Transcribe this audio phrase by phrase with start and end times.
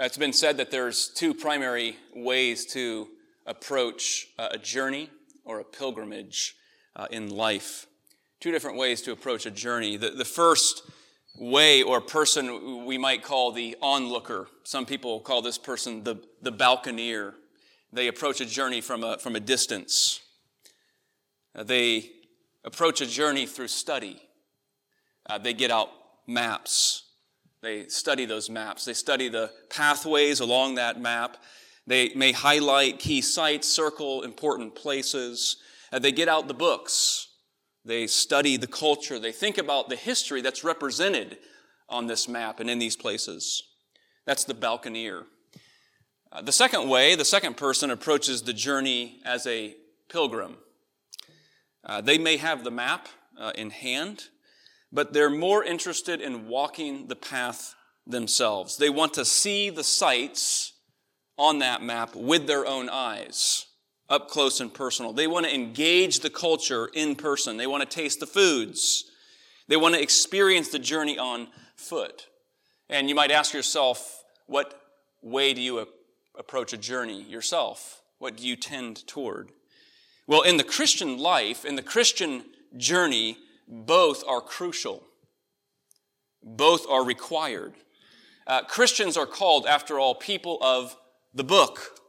[0.00, 3.08] It's been said that there's two primary ways to
[3.46, 5.10] approach a journey
[5.44, 6.54] or a pilgrimage
[6.94, 7.86] uh, in life.
[8.38, 9.96] Two different ways to approach a journey.
[9.96, 10.82] The, the first
[11.36, 14.46] way or person we might call the onlooker.
[14.62, 17.34] Some people call this person the, the balconeer.
[17.92, 20.20] They approach a journey from a, from a distance.
[21.56, 22.08] Uh, they
[22.64, 24.22] approach a journey through study.
[25.28, 25.88] Uh, they get out
[26.28, 27.07] maps.
[27.62, 28.84] They study those maps.
[28.84, 31.36] They study the pathways along that map.
[31.86, 35.56] They may highlight key sites, circle important places.
[35.92, 37.28] Uh, they get out the books.
[37.84, 39.18] They study the culture.
[39.18, 41.38] They think about the history that's represented
[41.88, 43.62] on this map and in these places.
[44.26, 45.24] That's the balconeer.
[46.30, 49.74] Uh, the second way, the second person approaches the journey as a
[50.10, 50.58] pilgrim.
[51.82, 54.24] Uh, they may have the map uh, in hand,
[54.92, 57.74] but they're more interested in walking the path
[58.06, 58.76] themselves.
[58.76, 60.72] They want to see the sights
[61.36, 63.66] on that map with their own eyes,
[64.08, 65.12] up close and personal.
[65.12, 67.56] They want to engage the culture in person.
[67.56, 69.04] They want to taste the foods.
[69.68, 72.26] They want to experience the journey on foot.
[72.88, 74.80] And you might ask yourself, what
[75.22, 75.86] way do you
[76.36, 78.00] approach a journey yourself?
[78.18, 79.50] What do you tend toward?
[80.26, 82.44] Well, in the Christian life, in the Christian
[82.76, 85.02] journey, both are crucial.
[86.42, 87.74] Both are required.
[88.46, 90.96] Uh, Christians are called, after all, people of
[91.34, 92.00] the book.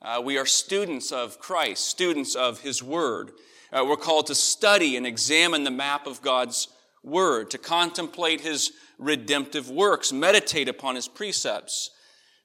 [0.00, 3.32] Uh, we are students of Christ, students of His Word.
[3.72, 6.68] Uh, we're called to study and examine the map of God's
[7.02, 11.90] Word, to contemplate His redemptive works, meditate upon His precepts.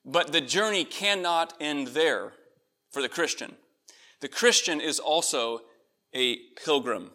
[0.04, 2.34] But the journey cannot end there
[2.92, 3.56] for the Christian.
[4.22, 5.62] The Christian is also
[6.16, 7.12] a pilgrim.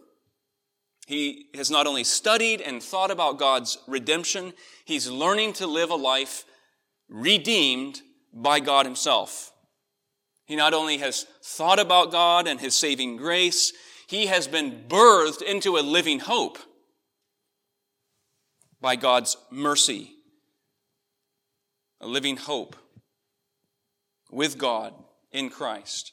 [1.08, 4.52] He has not only studied and thought about God's redemption,
[4.84, 6.44] he's learning to live a life
[7.08, 9.50] redeemed by God himself.
[10.44, 13.72] He not only has thought about God and his saving grace,
[14.06, 16.58] he has been birthed into a living hope
[18.78, 20.10] by God's mercy.
[22.02, 22.76] A living hope
[24.30, 24.92] with God
[25.32, 26.12] in Christ.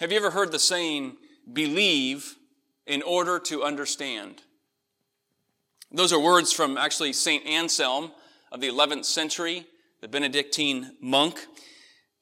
[0.00, 1.16] Have you ever heard the saying,
[1.52, 2.34] believe
[2.86, 4.42] in order to understand.
[5.90, 7.46] Those are words from actually St.
[7.46, 8.12] Anselm
[8.50, 9.66] of the 11th century,
[10.00, 11.46] the Benedictine monk.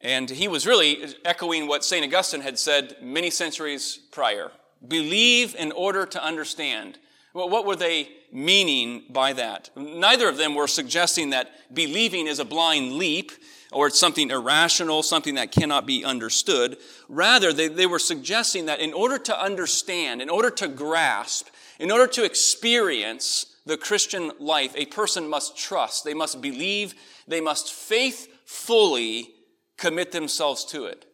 [0.01, 2.05] And he was really echoing what St.
[2.05, 4.53] Augustine had said many centuries prior.
[4.87, 6.99] Believe in order to understand.
[7.33, 9.71] Well, what were they meaning by that?
[9.77, 13.33] Neither of them were suggesting that believing is a blind leap
[13.75, 16.79] or it's something irrational, something that cannot be understood.
[17.09, 21.49] Rather, they, they were suggesting that in order to understand, in order to grasp,
[21.79, 26.95] in order to experience the Christian life, a person must trust, they must believe,
[27.27, 29.29] they must faithfully
[29.77, 31.07] commit themselves to it.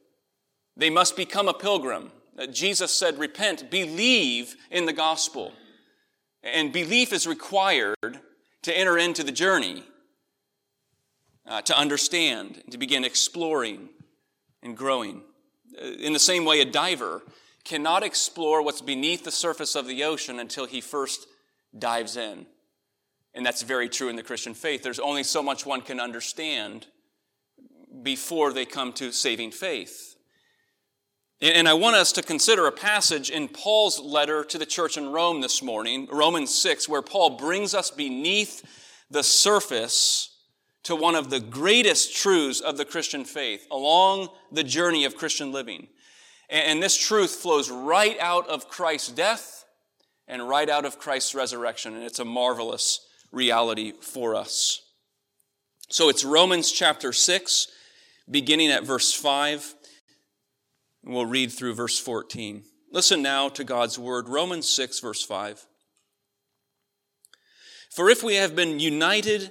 [0.76, 2.10] They must become a pilgrim.
[2.38, 5.53] Uh, Jesus said, repent, believe in the gospel.
[6.43, 8.20] And belief is required
[8.62, 9.84] to enter into the journey
[11.50, 13.88] uh, to understand, to begin exploring
[14.62, 15.22] and growing.
[15.77, 17.22] Uh, in the same way, a diver
[17.65, 21.27] cannot explore what's beneath the surface of the ocean until he first
[21.77, 22.47] dives in.
[23.34, 24.83] And that's very true in the Christian faith.
[24.83, 26.87] There's only so much one can understand
[28.03, 30.17] before they come to saving faith.
[31.41, 35.11] And I want us to consider a passage in Paul's letter to the church in
[35.11, 38.62] Rome this morning, Romans 6, where Paul brings us beneath
[39.11, 40.29] the surface
[40.84, 45.52] to one of the greatest truths of the Christian faith along the journey of Christian
[45.52, 45.88] living.
[46.48, 49.64] And this truth flows right out of Christ's death
[50.26, 51.94] and right out of Christ's resurrection.
[51.94, 54.82] And it's a marvelous reality for us.
[55.88, 57.69] So it's Romans chapter 6,
[58.30, 59.74] beginning at verse 5.
[61.04, 62.64] We'll read through verse 14.
[62.92, 64.28] Listen now to God's word.
[64.28, 65.66] Romans 6, verse 5.
[67.90, 69.50] For if we have been united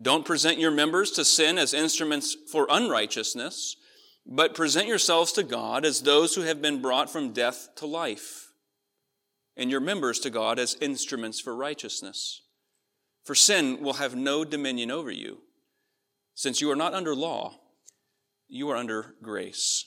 [0.00, 3.76] Don't present your members to sin as instruments for unrighteousness,
[4.26, 8.50] but present yourselves to God as those who have been brought from death to life,
[9.56, 12.42] and your members to God as instruments for righteousness.
[13.24, 15.38] For sin will have no dominion over you,
[16.34, 17.58] since you are not under law,
[18.48, 19.86] you are under grace.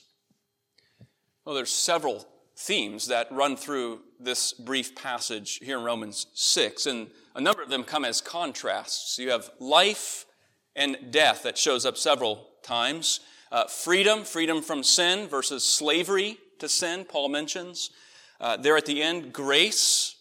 [1.44, 2.26] Well, there's several
[2.56, 7.68] themes that run through this brief passage here in Romans 6, and a number of
[7.68, 9.18] them come as contrasts.
[9.18, 10.26] You have life
[10.76, 13.20] and death that shows up several times.
[13.50, 17.90] Uh, freedom, freedom from sin versus slavery to sin, Paul mentions.
[18.40, 20.16] Uh, there at the end, grace.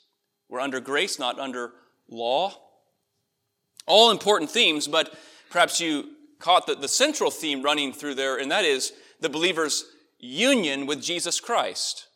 [0.49, 1.73] We're under grace, not under
[2.09, 2.53] law.
[3.85, 5.15] All important themes, but
[5.49, 9.85] perhaps you caught the, the central theme running through there, and that is the believer's
[10.19, 12.07] union with Jesus Christ.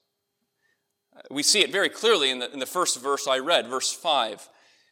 [1.29, 4.49] We see it very clearly in the, in the first verse I read, verse 5.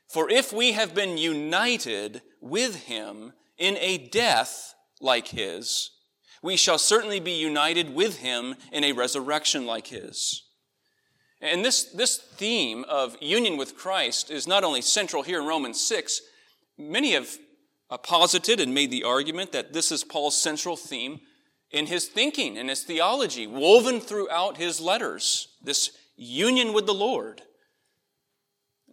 [0.08, 5.92] For if we have been united with him in a death like his,
[6.42, 10.44] we shall certainly be united with him in a resurrection like his.
[11.40, 15.82] And this, this theme of union with Christ is not only central here in Romans
[15.82, 16.22] 6,
[16.78, 17.30] many have
[17.90, 21.22] uh, posited and made the argument that this is Paul's central theme
[21.72, 25.92] in his thinking and his theology, woven throughout his letters, this
[26.22, 27.42] union with the Lord.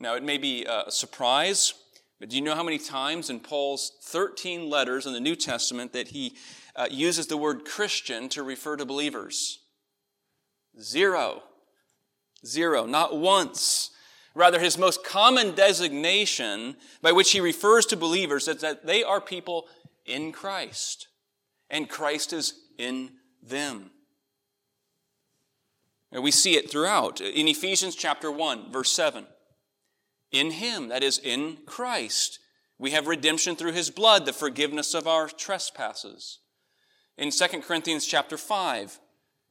[0.01, 1.75] Now, it may be a surprise,
[2.19, 5.93] but do you know how many times in Paul's 13 letters in the New Testament
[5.93, 6.35] that he
[6.75, 9.59] uh, uses the word Christian to refer to believers?
[10.81, 11.43] Zero.
[12.47, 12.87] Zero.
[12.87, 13.91] Not once.
[14.35, 19.21] Rather, his most common designation by which he refers to believers is that they are
[19.21, 19.67] people
[20.07, 21.09] in Christ,
[21.69, 23.11] and Christ is in
[23.43, 23.91] them.
[26.11, 27.21] And we see it throughout.
[27.21, 29.27] In Ephesians chapter 1, verse 7.
[30.33, 32.39] In him, that is, in Christ,
[32.79, 36.39] we have redemption through his blood, the forgiveness of our trespasses.
[37.17, 39.01] In 2 Corinthians chapter 5,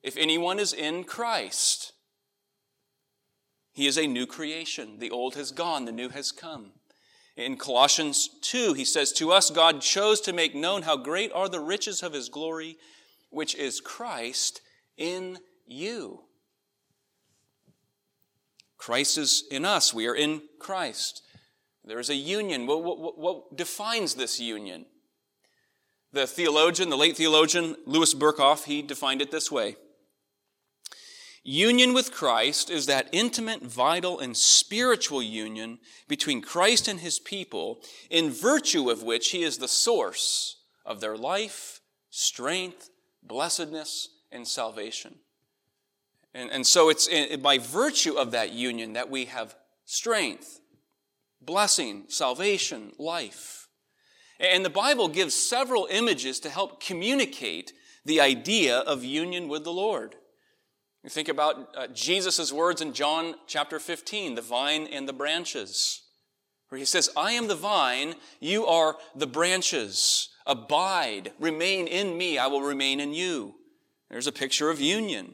[0.04, 1.94] if anyone is in Christ,
[3.74, 5.00] he is a new creation.
[5.00, 6.72] The old has gone, the new has come.
[7.36, 11.50] In Colossians 2, he says, To us God chose to make known how great are
[11.50, 12.78] the riches of his glory,
[13.30, 14.62] which is Christ
[14.98, 15.38] in
[15.68, 16.22] you.
[18.78, 19.94] Christ is in us.
[19.94, 21.22] We are in Christ.
[21.84, 22.68] There is a union.
[22.68, 24.86] What, what, what, defines this union?
[26.14, 29.78] The theologian, the late theologian Louis Berkhof, he defined it this way
[31.44, 37.80] Union with Christ is that intimate, vital, and spiritual union between Christ and his people,
[38.10, 42.90] in virtue of which he is the source of their life, strength,
[43.24, 45.20] blessedness, and salvation.
[46.38, 49.56] And, and so it's in, by virtue of that union that we have
[49.86, 50.60] strength,
[51.42, 53.68] blessing, salvation, life.
[54.40, 57.74] And the Bible gives several images to help communicate
[58.06, 60.14] the idea of union with the Lord.
[61.04, 66.04] You think about uh, Jesus' words in John chapter 15, the vine and the branches,
[66.70, 70.30] where he says, I am the vine, you are the branches.
[70.46, 73.56] Abide, remain in me, I will remain in you.
[74.12, 75.34] There's a picture of union.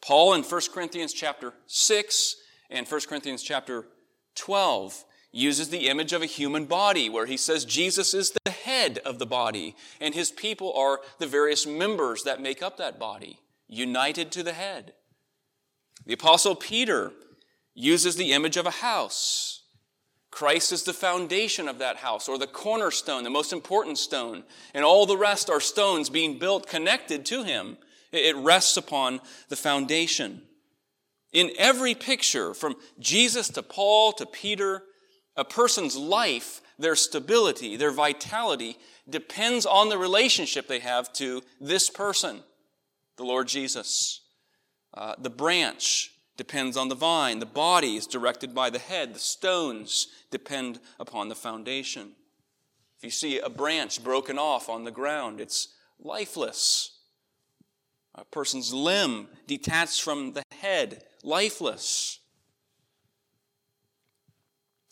[0.00, 2.36] Paul in 1 Corinthians chapter 6
[2.70, 3.86] and 1 Corinthians chapter
[4.34, 8.98] 12 uses the image of a human body where he says Jesus is the head
[9.04, 13.38] of the body and his people are the various members that make up that body
[13.68, 14.94] united to the head.
[16.06, 17.12] The Apostle Peter
[17.74, 19.62] uses the image of a house.
[20.30, 24.84] Christ is the foundation of that house, or the cornerstone, the most important stone, and
[24.84, 27.76] all the rest are stones being built connected to him.
[28.12, 30.42] It rests upon the foundation.
[31.32, 34.82] In every picture, from Jesus to Paul to Peter,
[35.36, 38.76] a person's life, their stability, their vitality,
[39.08, 42.42] depends on the relationship they have to this person
[43.20, 44.22] the Lord Jesus.
[44.94, 47.38] Uh, the branch depends on the vine.
[47.38, 49.14] The body is directed by the head.
[49.14, 52.12] The stones depend upon the foundation.
[52.96, 56.99] If you see a branch broken off on the ground, it's lifeless.
[58.14, 62.18] A person's limb detached from the head, lifeless.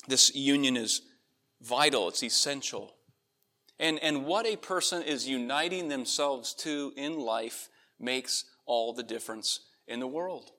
[0.06, 1.02] This union is
[1.60, 2.94] vital, it's essential.
[3.78, 7.68] And, and what a person is uniting themselves to in life
[8.00, 10.50] makes all the difference in the world.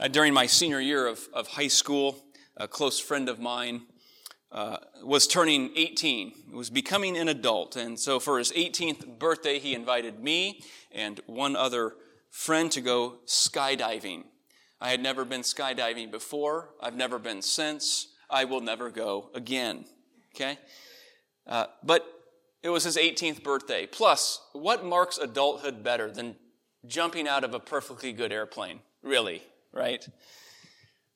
[0.00, 2.24] Uh, during my senior year of, of high school,
[2.56, 3.82] a close friend of mine
[4.50, 7.76] uh, was turning 18, was becoming an adult.
[7.76, 11.94] And so for his 18th birthday, he invited me and one other
[12.30, 14.24] friend to go skydiving.
[14.80, 16.70] I had never been skydiving before.
[16.80, 18.08] I've never been since.
[18.30, 19.84] I will never go again.
[20.34, 20.58] Okay?
[21.46, 22.06] Uh, but
[22.62, 23.86] it was his 18th birthday.
[23.86, 26.36] Plus, what marks adulthood better than
[26.86, 28.80] jumping out of a perfectly good airplane?
[29.02, 30.06] Really, right?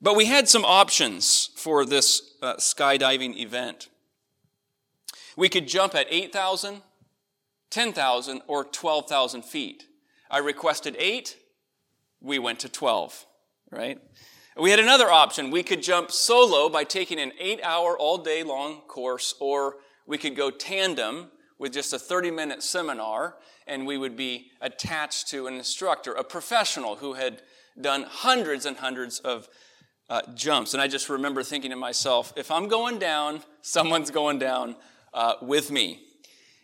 [0.03, 3.89] But we had some options for this uh, skydiving event.
[5.37, 6.83] We could jump at 8,000,
[7.71, 9.85] 10,000, or 12,000 feet.
[10.29, 11.37] I requested 8,
[12.21, 13.27] we went to 12,
[13.71, 14.01] right?
[14.57, 15.51] We had another option.
[15.51, 20.19] We could jump solo by taking an eight hour, all day long course, or we
[20.19, 25.47] could go tandem with just a 30 minute seminar, and we would be attached to
[25.47, 27.43] an instructor, a professional who had
[27.81, 29.49] done hundreds and hundreds of
[30.12, 30.75] uh, jumps.
[30.75, 34.76] And I just remember thinking to myself, if I'm going down, someone's going down
[35.14, 36.02] uh, with me.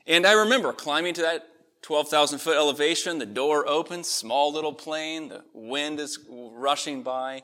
[0.06, 1.48] And I remember climbing to that
[1.80, 7.42] 12,000 foot elevation, the door opens, small little plane, the wind is rushing by,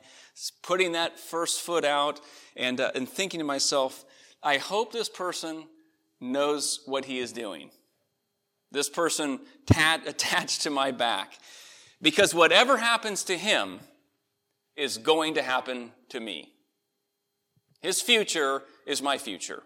[0.63, 2.21] putting that first foot out,
[2.55, 4.05] and, uh, and thinking to myself,
[4.43, 5.65] I hope this person
[6.21, 7.71] knows what he is doing.
[8.71, 11.39] This person tat- attached to my back.
[12.03, 13.81] Because whatever happens to him
[14.77, 16.53] is going to happen to me.
[17.81, 19.63] His future is my future.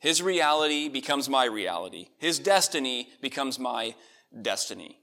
[0.00, 2.08] His reality becomes my reality.
[2.18, 3.94] His destiny becomes my
[4.42, 4.98] destiny.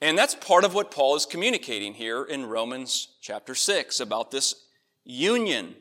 [0.00, 4.54] And that's part of what Paul is communicating here in Romans chapter 6 about this
[5.04, 5.76] union.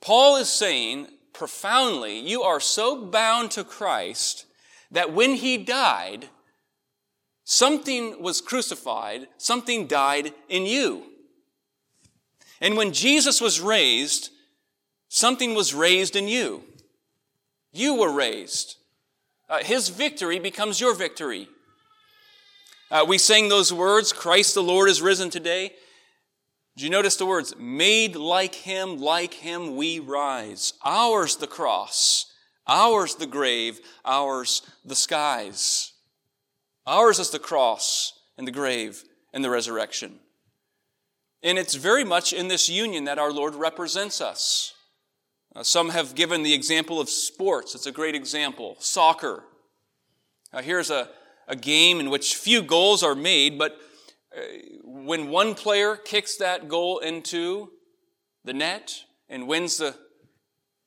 [0.00, 4.46] Paul is saying profoundly, you are so bound to Christ
[4.90, 6.28] that when he died,
[7.44, 11.04] something was crucified, something died in you.
[12.60, 14.30] And when Jesus was raised,
[15.08, 16.64] something was raised in you.
[17.72, 18.76] You were raised.
[19.48, 21.48] Uh, his victory becomes your victory.
[22.90, 25.72] Uh, we sang those words, Christ the Lord is risen today.
[26.76, 27.54] Did you notice the words?
[27.56, 30.72] Made like him, like him we rise.
[30.84, 32.26] Ours the cross,
[32.66, 35.93] ours the grave, ours the skies.
[36.86, 40.20] Ours is the cross and the grave and the resurrection.
[41.42, 44.74] And it's very much in this union that our Lord represents us.
[45.54, 47.74] Uh, some have given the example of sports.
[47.74, 48.76] It's a great example.
[48.80, 49.44] Soccer.
[50.52, 51.10] Uh, here's a,
[51.46, 53.78] a game in which few goals are made, but
[54.36, 54.40] uh,
[54.84, 57.70] when one player kicks that goal into
[58.44, 59.94] the net and wins the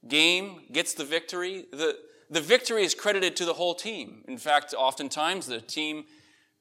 [0.07, 1.97] game, gets the victory, the,
[2.29, 4.23] the victory is credited to the whole team.
[4.27, 6.05] In fact, oftentimes the team,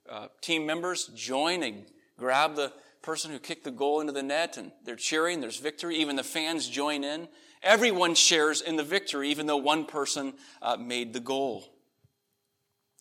[0.09, 1.87] uh, team members join and
[2.19, 5.97] grab the person who kicked the goal into the net and they're cheering, there's victory.
[5.97, 7.29] Even the fans join in.
[7.63, 11.65] Everyone shares in the victory, even though one person uh, made the goal.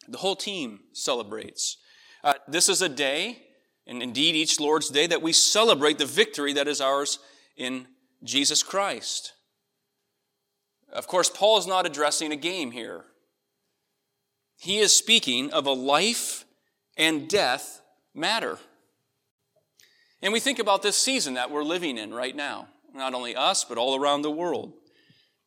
[0.08, 1.78] The whole team celebrates.
[2.24, 3.46] Uh, this is a day
[3.88, 7.20] and indeed each Lord's Day, that we celebrate the victory that is ours
[7.56, 7.88] in
[8.24, 9.34] Jesus Christ.
[10.96, 13.04] Of course, Paul is not addressing a game here.
[14.58, 16.46] He is speaking of a life
[16.98, 17.82] and death
[18.14, 18.58] matter.
[20.22, 22.70] And we think about this season that we're living in right now.
[22.94, 24.72] Not only us, but all around the world.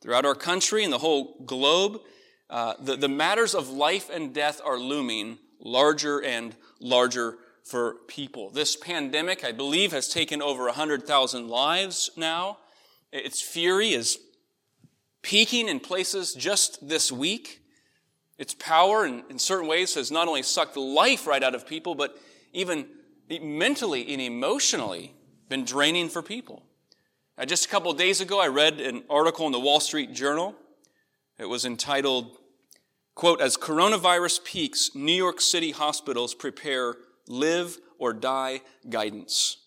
[0.03, 2.03] Throughout our country and the whole globe,
[2.51, 8.51] uh, the, the matters of life and death are looming larger and larger for people.
[8.51, 12.59] This pandemic, I believe, has taken over 100,000 lives now.
[13.11, 14.19] Its fury is
[15.23, 17.63] peaking in places just this week.
[18.39, 21.95] Its power, in, in certain ways, has not only sucked life right out of people,
[21.95, 22.17] but
[22.53, 22.87] even
[23.43, 25.15] mentally and emotionally
[25.49, 26.63] been draining for people.
[27.37, 30.55] Uh, just a couple days ago, I read an article in the Wall Street Journal.
[31.39, 32.37] It was entitled,
[33.15, 36.97] quote, As Coronavirus Peaks, New York City Hospitals Prepare
[37.29, 39.59] live or die guidance.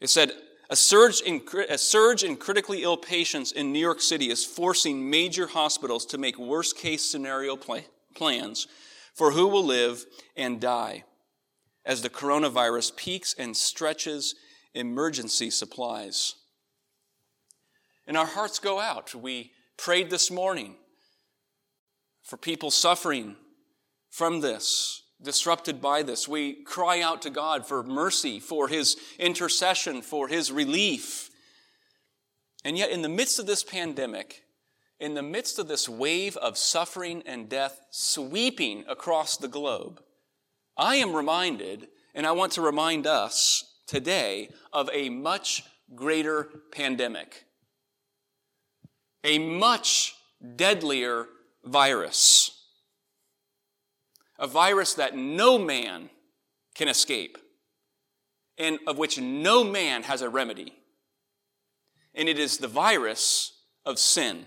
[0.00, 0.32] It said,
[0.70, 5.10] a surge, in, a surge in critically ill patients in New York City is forcing
[5.10, 7.58] major hospitals to make worst case scenario
[8.14, 8.68] plans
[9.14, 11.02] for who will live and die
[11.84, 14.36] as the coronavirus peaks and stretches
[14.72, 16.36] emergency supplies.
[18.06, 19.12] And our hearts go out.
[19.12, 20.76] We prayed this morning
[22.22, 23.34] for people suffering
[24.08, 26.26] from this disrupted by this.
[26.26, 31.30] We cry out to God for mercy, for His intercession, for His relief.
[32.64, 34.42] And yet, in the midst of this pandemic,
[34.98, 40.02] in the midst of this wave of suffering and death sweeping across the globe,
[40.76, 47.44] I am reminded, and I want to remind us today, of a much greater pandemic.
[49.24, 50.14] a much
[50.56, 51.26] deadlier
[51.64, 52.59] virus.
[54.40, 56.10] A virus that no man
[56.74, 57.38] can escape
[58.58, 60.74] and of which no man has a remedy.
[62.14, 63.52] And it is the virus
[63.86, 64.44] of sin.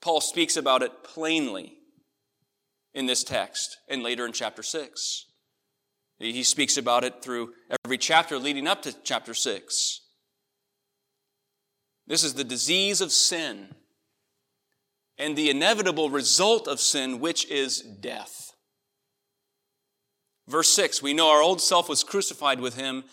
[0.00, 1.74] Paul speaks about it plainly
[2.92, 5.26] in this text and later in chapter 6.
[6.18, 7.52] He speaks about it through
[7.84, 10.00] every chapter leading up to chapter 6.
[12.06, 13.74] This is the disease of sin
[15.22, 18.52] and the inevitable result of sin, which is death.
[20.48, 23.04] Verse 6 We know our old self was crucified with him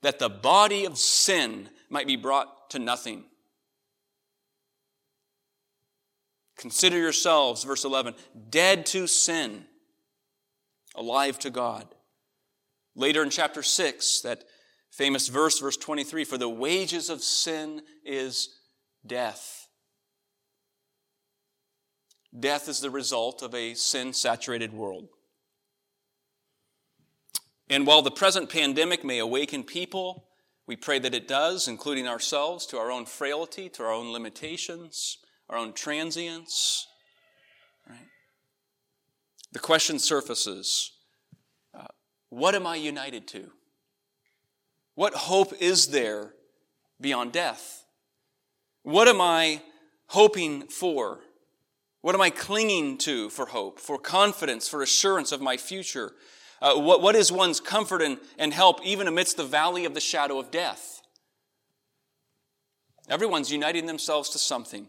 [0.00, 3.24] that the body of sin might be brought to nothing.
[6.56, 8.14] Consider yourselves, verse 11,
[8.50, 9.64] dead to sin,
[10.96, 11.86] alive to God.
[12.96, 14.44] Later in chapter 6, that
[14.90, 18.48] famous verse, verse 23 For the wages of sin is
[19.06, 19.67] death.
[22.38, 25.08] Death is the result of a sin saturated world.
[27.70, 30.24] And while the present pandemic may awaken people,
[30.66, 35.18] we pray that it does, including ourselves, to our own frailty, to our own limitations,
[35.48, 36.86] our own transience.
[37.88, 37.98] Right?
[39.52, 40.92] The question surfaces
[41.74, 41.86] uh,
[42.28, 43.50] what am I united to?
[44.94, 46.34] What hope is there
[47.00, 47.84] beyond death?
[48.82, 49.62] What am I
[50.08, 51.20] hoping for?
[52.00, 56.12] What am I clinging to for hope, for confidence, for assurance of my future?
[56.62, 60.00] Uh, what, what is one's comfort and, and help even amidst the valley of the
[60.00, 61.02] shadow of death?
[63.08, 64.88] Everyone's uniting themselves to something.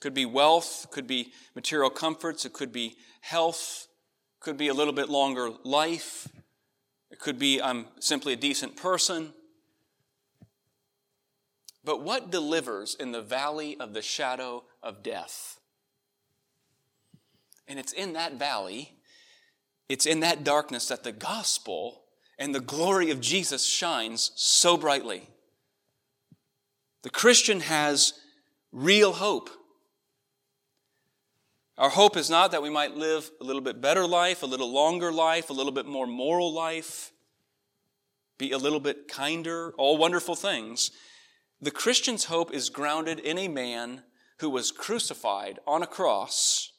[0.00, 3.88] Could be wealth, could be material comforts, it could be health,
[4.40, 6.28] could be a little bit longer life,
[7.10, 9.32] it could be I'm simply a decent person.
[11.84, 15.58] But what delivers in the valley of the shadow of death?
[17.66, 18.96] And it's in that valley,
[19.88, 22.02] it's in that darkness that the gospel
[22.38, 25.28] and the glory of Jesus shines so brightly.
[27.02, 28.14] The Christian has
[28.70, 29.50] real hope.
[31.78, 34.70] Our hope is not that we might live a little bit better life, a little
[34.72, 37.12] longer life, a little bit more moral life,
[38.38, 40.90] be a little bit kinder, all wonderful things.
[41.62, 44.02] The Christian's hope is grounded in a man
[44.40, 46.72] who was crucified on a cross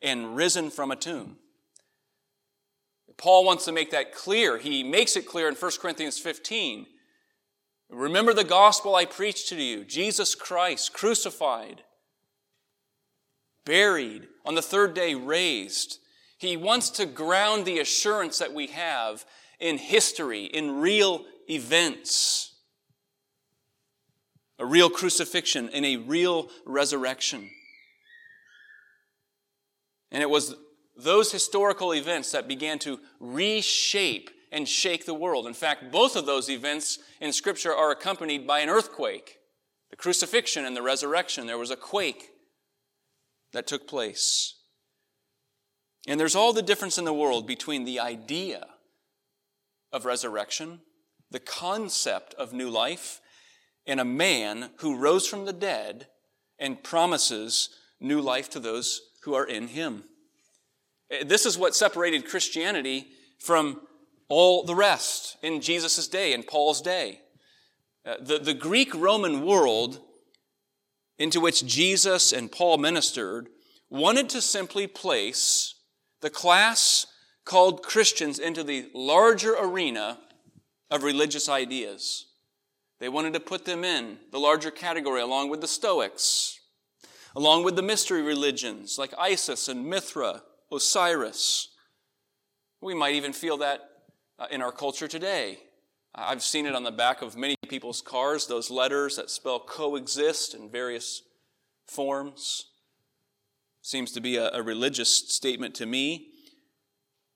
[0.00, 1.38] and risen from a tomb.
[3.16, 4.58] Paul wants to make that clear.
[4.58, 6.86] He makes it clear in 1 Corinthians 15.
[7.90, 11.82] Remember the gospel I preached to you Jesus Christ crucified
[13.68, 15.98] buried, on the third day raised.
[16.38, 19.26] He wants to ground the assurance that we have
[19.60, 22.54] in history, in real events.
[24.58, 27.50] A real crucifixion and a real resurrection.
[30.10, 30.54] And it was
[30.96, 35.46] those historical events that began to reshape and shake the world.
[35.46, 39.38] In fact, both of those events in Scripture are accompanied by an earthquake.
[39.90, 42.30] The crucifixion and the resurrection, there was a quake
[43.52, 44.54] that took place.
[46.06, 48.66] And there's all the difference in the world between the idea
[49.92, 50.80] of resurrection,
[51.30, 53.20] the concept of new life,
[53.88, 56.06] and a man who rose from the dead
[56.58, 60.04] and promises new life to those who are in him.
[61.24, 63.80] This is what separated Christianity from
[64.28, 67.20] all the rest in Jesus' day, in Paul's day.
[68.04, 70.00] Uh, the, the Greek Roman world
[71.18, 73.48] into which Jesus and Paul ministered
[73.90, 75.74] wanted to simply place
[76.20, 77.06] the class
[77.46, 80.18] called Christians into the larger arena
[80.90, 82.26] of religious ideas.
[83.00, 86.58] They wanted to put them in the larger category along with the Stoics,
[87.36, 91.68] along with the mystery religions like Isis and Mithra, Osiris.
[92.80, 93.88] We might even feel that
[94.38, 95.58] uh, in our culture today.
[96.14, 100.54] I've seen it on the back of many people's cars, those letters that spell coexist
[100.54, 101.22] in various
[101.86, 102.66] forms.
[103.82, 106.27] Seems to be a, a religious statement to me.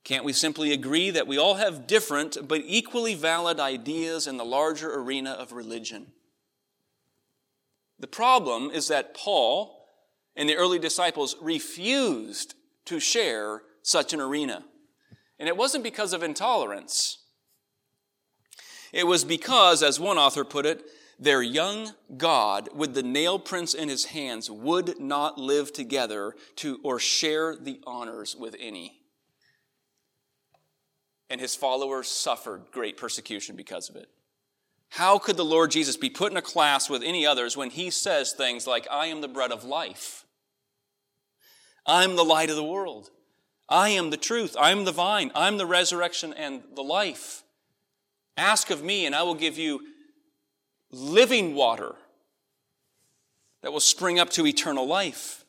[0.05, 4.45] Can't we simply agree that we all have different but equally valid ideas in the
[4.45, 6.09] larger arena of religion?
[8.01, 9.87] The problem is that Paul
[10.35, 12.55] and the early disciples refused
[12.87, 14.65] to share such an arena.
[15.39, 17.19] And it wasn't because of intolerance.
[18.93, 20.85] It was because, as one author put it,
[21.19, 26.81] their young God, with the nail prints in his hands, would not live together to
[26.83, 29.02] or share the honors with any.
[31.33, 34.11] And his followers suffered great persecution because of it.
[34.91, 37.89] How could the Lord Jesus be put in a class with any others when he
[37.89, 40.27] says things like, I am the bread of life?
[41.87, 43.09] I'm the light of the world.
[43.67, 44.55] I am the truth.
[44.61, 45.33] I'm the vine.
[45.35, 47.43] I'm the resurrection and the life.
[48.37, 49.81] Ask of me, and I will give you
[50.91, 51.95] living water
[53.63, 55.42] that will spring up to eternal life.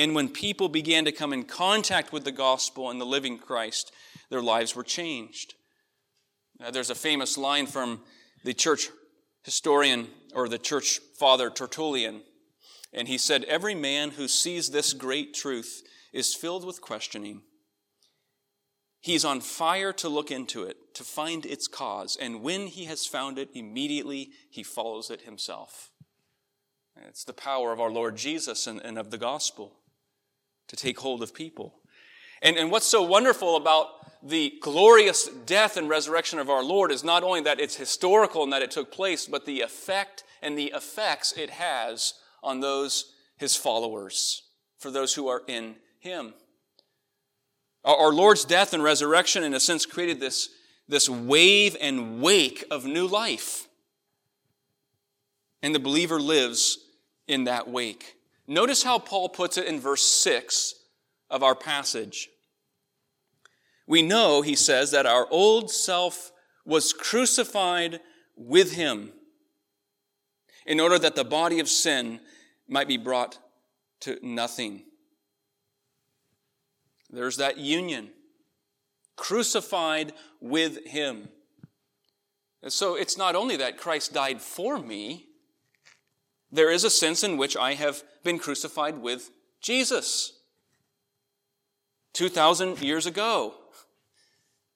[0.00, 3.92] And when people began to come in contact with the gospel and the living Christ,
[4.30, 5.52] their lives were changed.
[6.58, 8.00] Now, there's a famous line from
[8.42, 8.88] the church
[9.42, 12.22] historian or the church father Tertullian,
[12.94, 15.82] and he said, Every man who sees this great truth
[16.14, 17.42] is filled with questioning.
[19.00, 23.04] He's on fire to look into it, to find its cause, and when he has
[23.04, 25.90] found it, immediately he follows it himself.
[27.06, 29.76] It's the power of our Lord Jesus and, and of the gospel
[30.70, 31.74] to take hold of people.
[32.42, 33.88] And, and what's so wonderful about
[34.22, 38.52] the glorious death and resurrection of our Lord is not only that it's historical and
[38.52, 43.56] that it took place, but the effect and the effects it has on those, his
[43.56, 44.42] followers,
[44.78, 46.34] for those who are in him.
[47.84, 50.50] Our Lord's death and resurrection, in a sense, created this,
[50.86, 53.66] this wave and wake of new life.
[55.62, 56.78] And the believer lives
[57.26, 58.19] in that wake.
[58.50, 60.74] Notice how Paul puts it in verse 6
[61.30, 62.30] of our passage.
[63.86, 66.32] We know, he says, that our old self
[66.64, 68.00] was crucified
[68.34, 69.12] with him
[70.66, 72.18] in order that the body of sin
[72.66, 73.38] might be brought
[74.00, 74.82] to nothing.
[77.08, 78.10] There's that union.
[79.14, 81.28] Crucified with him.
[82.66, 85.26] So it's not only that Christ died for me,
[86.50, 89.30] there is a sense in which I have been crucified with
[89.60, 90.32] Jesus.
[92.12, 93.54] 2,000 years ago,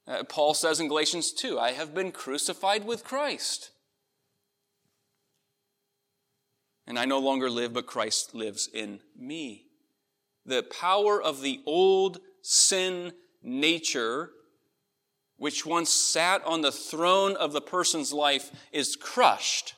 [0.07, 3.71] uh, Paul says in Galatians 2, I have been crucified with Christ.
[6.87, 9.65] And I no longer live, but Christ lives in me.
[10.45, 14.31] The power of the old sin nature,
[15.39, 19.75] which once sat on the throne of the person's life, is crushed.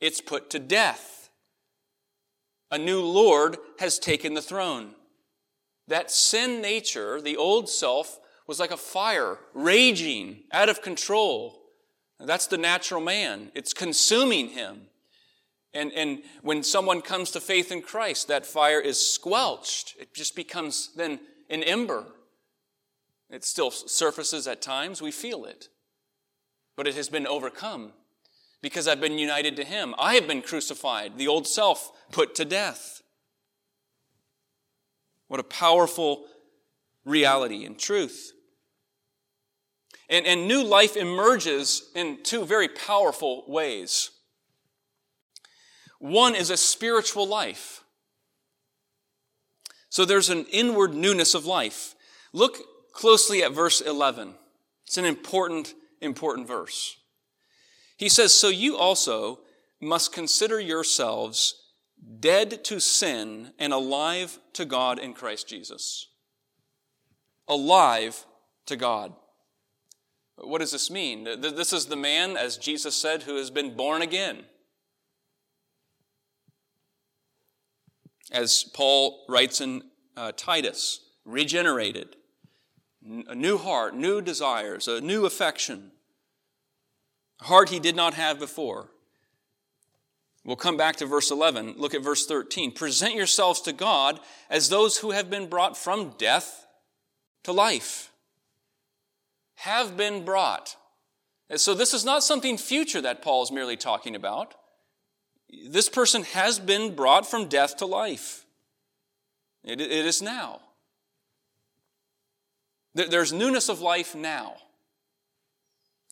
[0.00, 1.21] It's put to death.
[2.72, 4.94] A new Lord has taken the throne.
[5.88, 11.60] That sin nature, the old self, was like a fire, raging, out of control.
[12.18, 13.52] That's the natural man.
[13.54, 14.86] It's consuming him.
[15.74, 19.94] And, and when someone comes to faith in Christ, that fire is squelched.
[20.00, 22.06] It just becomes then an ember.
[23.28, 25.02] It still surfaces at times.
[25.02, 25.68] We feel it.
[26.74, 27.92] But it has been overcome
[28.62, 29.94] because I've been united to Him.
[29.98, 33.02] I have been crucified, the old self put to death.
[35.28, 36.26] What a powerful
[37.04, 38.32] reality and truth.
[40.08, 44.10] And, and new life emerges in two very powerful ways.
[45.98, 47.82] One is a spiritual life.
[49.88, 51.94] So there's an inward newness of life.
[52.32, 52.58] Look
[52.92, 54.34] closely at verse 11.
[54.86, 56.96] It's an important, important verse.
[58.02, 59.38] He says, So you also
[59.80, 61.54] must consider yourselves
[62.18, 66.08] dead to sin and alive to God in Christ Jesus.
[67.46, 68.26] Alive
[68.66, 69.12] to God.
[70.34, 71.22] What does this mean?
[71.40, 74.46] This is the man, as Jesus said, who has been born again.
[78.32, 79.80] As Paul writes in
[80.16, 82.16] uh, Titus, regenerated,
[83.28, 85.92] a new heart, new desires, a new affection,
[87.42, 88.88] heart he did not have before.
[90.44, 91.74] We'll come back to verse 11.
[91.76, 92.72] Look at verse 13.
[92.72, 94.18] Present yourselves to God
[94.50, 96.66] as those who have been brought from death
[97.44, 98.10] to life
[99.54, 100.76] have been brought.
[101.48, 104.54] And so this is not something future that Paul is merely talking about.
[105.68, 108.44] This person has been brought from death to life.
[109.62, 110.60] it, it is now.
[112.94, 114.54] There's newness of life now.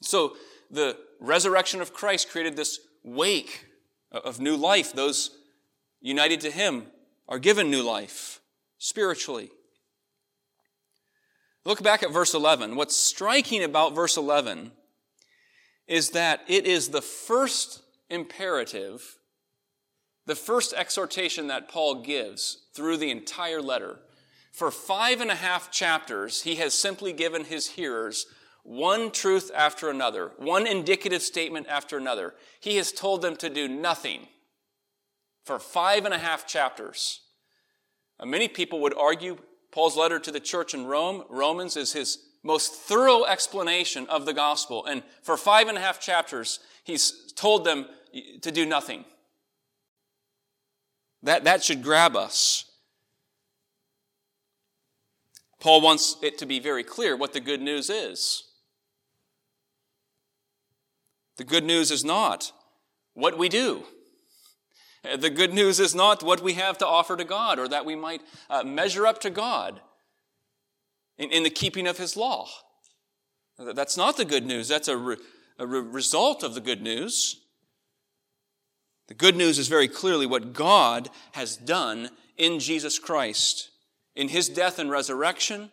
[0.02, 0.36] So
[0.70, 3.66] the resurrection of Christ created this wake
[4.10, 4.92] of new life.
[4.92, 5.30] Those
[6.00, 6.86] united to Him
[7.28, 8.40] are given new life
[8.78, 9.50] spiritually.
[11.64, 12.74] Look back at verse 11.
[12.74, 14.72] What's striking about verse 11
[15.86, 19.18] is that it is the first imperative,
[20.26, 23.98] the first exhortation that Paul gives through the entire letter.
[24.52, 28.26] For five and a half chapters, he has simply given his hearers
[28.70, 32.34] one truth after another, one indicative statement after another.
[32.60, 34.28] He has told them to do nothing
[35.44, 37.22] for five and a half chapters.
[38.24, 39.38] many people would argue
[39.72, 44.32] Paul's letter to the church in Rome, Romans, is his most thorough explanation of the
[44.32, 44.86] gospel.
[44.86, 47.86] And for five and a half chapters, he's told them
[48.42, 49.04] to do nothing.
[51.24, 52.66] That, that should grab us.
[55.58, 58.44] Paul wants it to be very clear what the good news is.
[61.40, 62.52] The good news is not
[63.14, 63.84] what we do.
[65.18, 67.96] The good news is not what we have to offer to God or that we
[67.96, 69.80] might uh, measure up to God
[71.16, 72.46] in, in, the keeping of His law.
[73.58, 74.68] That's not the good news.
[74.68, 75.16] That's a, re,
[75.58, 77.40] a re result of the good news.
[79.08, 83.70] The good news is very clearly what God has done in Jesus Christ,
[84.14, 85.70] in His death and resurrection,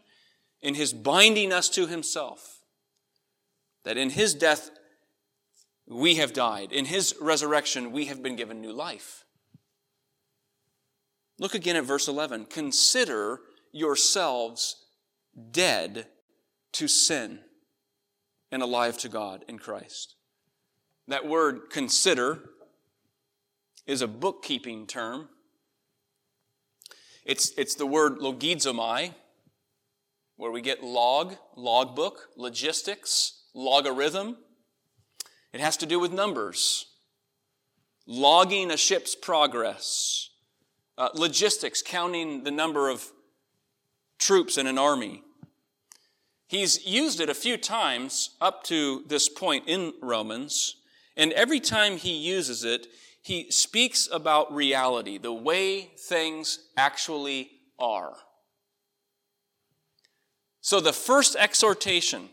[0.62, 2.62] in His binding us to Himself.
[3.84, 4.72] That in His death
[5.88, 6.72] we have died.
[6.72, 9.24] In his resurrection, we have been given new life.
[11.40, 12.46] Look again at verse 11.
[12.46, 14.86] Consider yourselves
[15.52, 16.08] dead
[16.74, 17.40] to sin
[18.52, 20.16] and alive to God in Christ.
[21.08, 22.50] That word consider
[23.86, 25.30] is a bookkeeping term.
[27.24, 29.14] It's, it's the word logizomai,
[30.36, 34.38] where we get log, logbook, logistics, logarithm.
[35.58, 36.86] It has to do with numbers,
[38.06, 40.30] logging a ship's progress,
[41.00, 43.12] uh, logistics, counting the number of
[44.20, 45.24] troops in an army.
[46.46, 50.76] He's used it a few times up to this point in Romans,
[51.16, 52.86] and every time he uses it,
[53.24, 58.16] he speaks about reality, the way things actually are.
[60.62, 62.30] So the first exhortation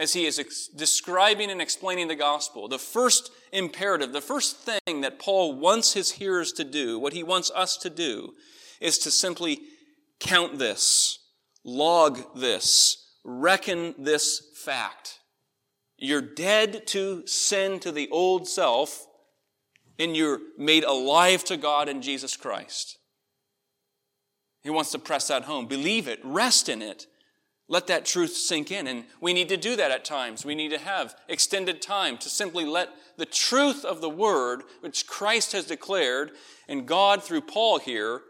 [0.00, 2.68] as he is ex- describing and explaining the gospel.
[2.68, 7.22] The first imperative, the first thing that Paul wants his hearers to do, what he
[7.22, 8.32] wants us to do,
[8.80, 9.60] is to simply
[10.18, 11.18] count this,
[11.64, 15.18] log this, reckon this fact.
[15.98, 19.06] You're dead to sin, to the old self,
[19.98, 22.96] and you're made alive to God in Jesus Christ.
[24.62, 25.66] He wants to press that home.
[25.66, 27.06] Believe it, rest in it,
[27.70, 28.88] let that truth sink in.
[28.88, 30.44] And we need to do that at times.
[30.44, 35.06] We need to have extended time to simply let the truth of the word, which
[35.06, 36.32] Christ has declared,
[36.68, 38.22] and God through Paul here,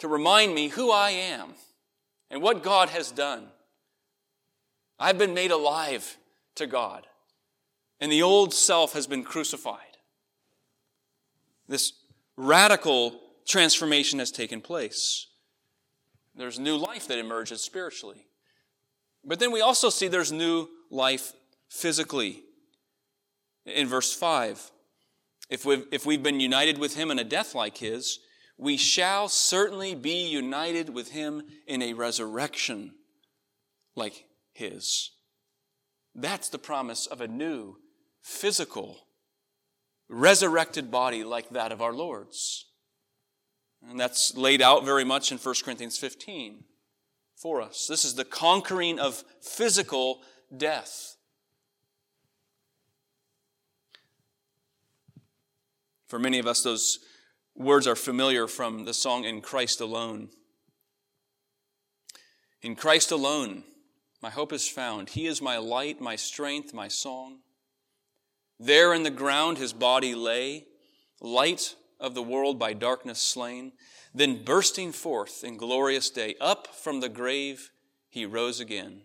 [0.00, 1.54] to remind me who I am
[2.30, 3.46] and what God has done.
[4.98, 6.16] I've been made alive
[6.56, 7.06] to God,
[8.00, 9.78] and the old self has been crucified.
[11.68, 11.92] This
[12.36, 15.28] radical transformation has taken place.
[16.34, 18.26] There's new life that emerges spiritually.
[19.24, 21.32] But then we also see there's new life
[21.68, 22.42] physically.
[23.66, 24.70] In verse 5,
[25.50, 28.20] if we've, if we've been united with him in a death like his,
[28.56, 32.92] we shall certainly be united with him in a resurrection
[33.94, 35.10] like his.
[36.14, 37.76] That's the promise of a new,
[38.22, 39.06] physical,
[40.08, 42.66] resurrected body like that of our Lord's.
[43.88, 46.64] And that's laid out very much in 1 Corinthians 15
[47.40, 47.86] for us.
[47.86, 50.20] This is the conquering of physical
[50.54, 51.16] death.
[56.06, 56.98] For many of us, those
[57.54, 60.28] words are familiar from the song In Christ Alone.
[62.62, 63.64] In Christ alone,
[64.22, 65.10] my hope is found.
[65.10, 67.38] He is my light, my strength, my song.
[68.58, 70.66] There in the ground his body lay,
[71.22, 73.72] light of the world by darkness slain.
[74.14, 77.70] Then bursting forth in glorious day, up from the grave
[78.08, 79.02] he rose again.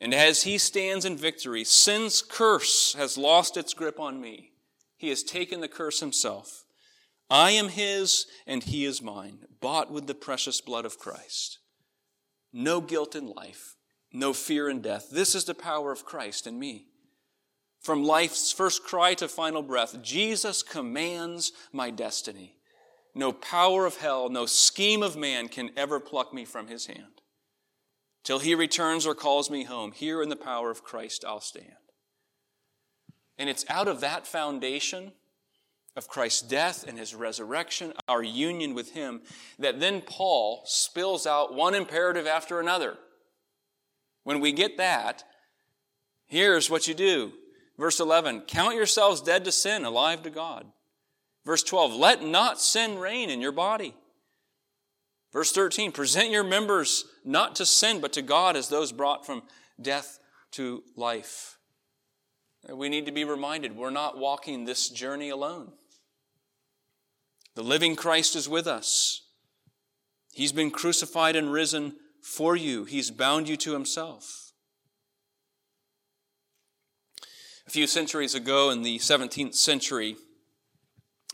[0.00, 4.52] And as he stands in victory, sin's curse has lost its grip on me.
[4.98, 6.64] He has taken the curse himself.
[7.30, 11.58] I am his and he is mine, bought with the precious blood of Christ.
[12.52, 13.76] No guilt in life,
[14.12, 15.08] no fear in death.
[15.10, 16.86] This is the power of Christ in me.
[17.80, 22.55] From life's first cry to final breath, Jesus commands my destiny.
[23.16, 27.22] No power of hell, no scheme of man can ever pluck me from his hand.
[28.22, 31.72] Till he returns or calls me home, here in the power of Christ I'll stand.
[33.38, 35.12] And it's out of that foundation
[35.96, 39.22] of Christ's death and his resurrection, our union with him,
[39.58, 42.98] that then Paul spills out one imperative after another.
[44.24, 45.24] When we get that,
[46.26, 47.32] here's what you do.
[47.78, 50.66] Verse 11 Count yourselves dead to sin, alive to God.
[51.46, 53.94] Verse 12, let not sin reign in your body.
[55.32, 59.44] Verse 13, present your members not to sin, but to God as those brought from
[59.80, 60.18] death
[60.52, 61.58] to life.
[62.68, 65.70] We need to be reminded we're not walking this journey alone.
[67.54, 69.22] The living Christ is with us.
[70.32, 72.84] He's been crucified and risen for you.
[72.84, 74.52] He's bound you to himself.
[77.68, 80.16] A few centuries ago, in the 17th century,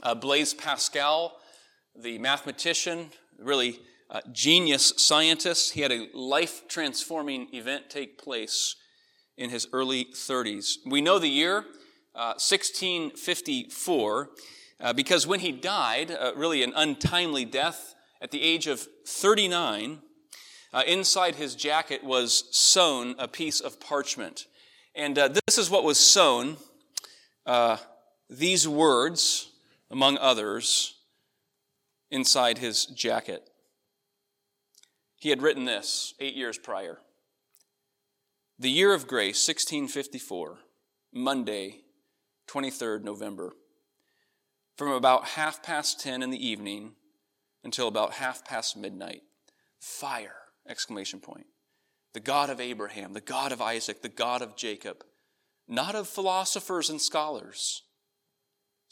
[0.03, 1.39] uh, Blaise Pascal,
[1.95, 8.77] the mathematician, really uh, genius scientist, he had a life transforming event take place
[9.37, 10.77] in his early 30s.
[10.87, 11.65] We know the year,
[12.15, 14.31] uh, 1654,
[14.81, 20.01] uh, because when he died, uh, really an untimely death at the age of 39,
[20.73, 24.47] uh, inside his jacket was sewn a piece of parchment.
[24.95, 26.57] And uh, this is what was sewn
[27.47, 27.79] uh,
[28.29, 29.52] these words,
[29.93, 30.95] among others,
[32.11, 33.51] inside his jacket.
[35.17, 36.99] He had written this eight years prior.
[38.59, 40.59] The year of grace, 1654,
[41.13, 41.83] Monday,
[42.49, 43.53] 23rd November.
[44.77, 46.93] From about half past 10 in the evening
[47.63, 49.23] until about half past midnight.
[49.79, 50.37] Fire!
[50.67, 51.47] Exclamation point.
[52.15, 55.05] The God of Abraham, the God of Isaac, the God of Jacob,
[55.69, 57.83] not of philosophers and scholars.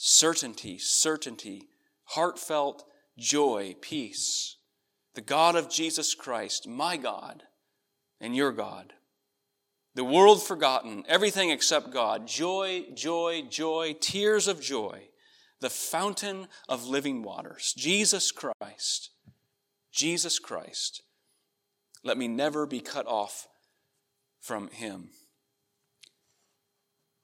[0.03, 1.69] Certainty, certainty,
[2.05, 2.87] heartfelt
[3.19, 4.57] joy, peace.
[5.15, 7.43] The God of Jesus Christ, my God
[8.19, 8.95] and your God.
[9.95, 12.27] The world forgotten, everything except God.
[12.27, 15.09] Joy, joy, joy, tears of joy.
[15.61, 17.75] The fountain of living waters.
[17.77, 19.11] Jesus Christ.
[19.93, 21.03] Jesus Christ.
[22.03, 23.49] Let me never be cut off
[24.41, 25.11] from him.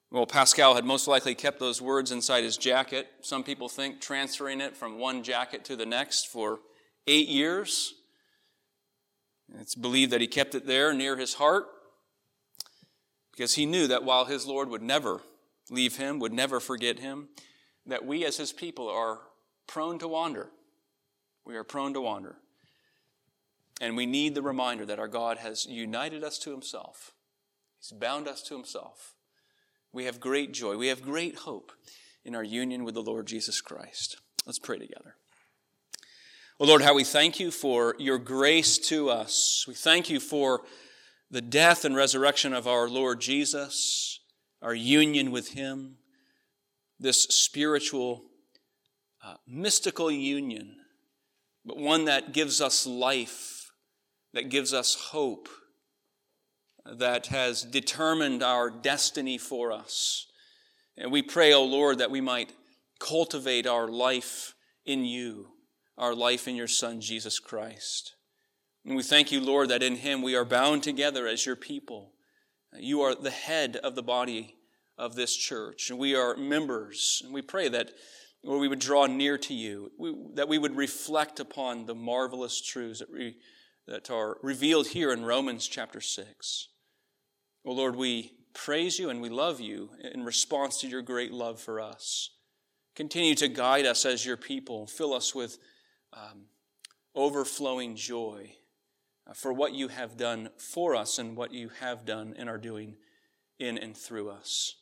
[0.09, 3.07] Well, Pascal had most likely kept those words inside his jacket.
[3.21, 6.59] Some people think transferring it from one jacket to the next for
[7.07, 7.93] eight years.
[9.59, 11.65] It's believed that he kept it there near his heart
[13.31, 15.21] because he knew that while his Lord would never
[15.69, 17.27] leave him, would never forget him,
[17.85, 19.19] that we as his people are
[19.67, 20.49] prone to wander.
[21.45, 22.37] We are prone to wander.
[23.79, 27.11] And we need the reminder that our God has united us to himself.
[27.79, 29.13] He's bound us to himself.
[29.91, 30.77] We have great joy.
[30.77, 31.71] We have great hope
[32.23, 34.17] in our union with the Lord Jesus Christ.
[34.45, 35.15] Let's pray together.
[36.59, 39.65] Well, Lord, how we thank you for your grace to us.
[39.67, 40.61] We thank you for
[41.29, 44.19] the death and resurrection of our Lord Jesus,
[44.61, 45.97] our union with him,
[46.99, 48.23] this spiritual,
[49.23, 50.77] uh, mystical union,
[51.65, 53.57] but one that gives us life
[54.33, 55.49] that gives us hope,
[56.93, 60.27] that has determined our destiny for us.
[60.97, 62.53] And we pray, O oh Lord, that we might
[62.99, 65.49] cultivate our life in you,
[65.97, 68.15] our life in your Son, Jesus Christ.
[68.85, 72.13] And we thank you, Lord, that in him we are bound together as your people.
[72.77, 74.55] You are the head of the body
[74.97, 77.21] of this church, and we are members.
[77.23, 77.91] And we pray that
[78.43, 79.91] Lord, we would draw near to you,
[80.35, 83.37] that we would reflect upon the marvelous truths that we
[83.87, 86.67] that are revealed here in Romans chapter 6.
[87.73, 91.79] Lord, we praise you and we love you in response to your great love for
[91.79, 92.31] us.
[92.95, 94.87] Continue to guide us as your people.
[94.87, 95.59] Fill us with
[96.13, 96.45] um,
[97.13, 98.51] overflowing joy
[99.27, 102.57] uh, for what you have done for us and what you have done and are
[102.57, 102.95] doing
[103.59, 104.75] in and through us.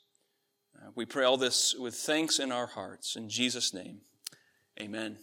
[0.78, 3.16] Uh, we pray all this with thanks in our hearts.
[3.16, 4.02] In Jesus' name,
[4.80, 5.18] amen.